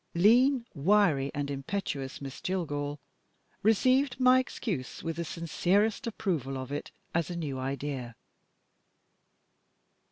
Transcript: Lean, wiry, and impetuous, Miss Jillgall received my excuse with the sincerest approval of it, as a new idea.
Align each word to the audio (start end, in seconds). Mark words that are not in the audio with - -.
Lean, 0.15 0.65
wiry, 0.73 1.29
and 1.35 1.51
impetuous, 1.51 2.21
Miss 2.21 2.41
Jillgall 2.41 2.97
received 3.61 4.19
my 4.19 4.39
excuse 4.39 5.03
with 5.03 5.17
the 5.17 5.23
sincerest 5.23 6.07
approval 6.07 6.57
of 6.57 6.71
it, 6.71 6.89
as 7.13 7.29
a 7.29 7.35
new 7.35 7.59
idea. 7.59 8.15